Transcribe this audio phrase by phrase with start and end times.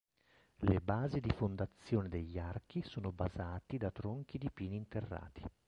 [0.61, 5.43] Le basi di fondazione degli archi sono basati da tronchi di pini interrati.